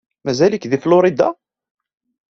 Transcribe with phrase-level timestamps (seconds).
[0.25, 1.27] Mazal-ik deg Florida?